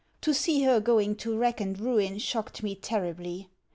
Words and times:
To 0.21 0.33
see 0.33 0.63
her 0.63 0.79
going 0.79 1.15
to 1.17 1.37
wrack 1.37 1.61
and 1.61 1.79
ruin 1.79 2.17
shocked 2.17 2.63
me 2.63 2.73
terribly. 2.73 3.51